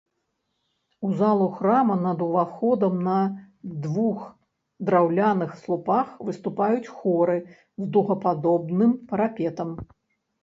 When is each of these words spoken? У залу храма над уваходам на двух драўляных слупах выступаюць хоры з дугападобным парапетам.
У 1.07 1.09
залу 1.17 1.47
храма 1.57 1.95
над 2.05 2.21
уваходам 2.27 2.93
на 3.07 3.17
двух 3.83 4.23
драўляных 4.89 5.53
слупах 5.65 6.07
выступаюць 6.29 6.91
хоры 7.01 7.37
з 7.51 7.83
дугападобным 7.99 8.97
парапетам. 9.13 9.69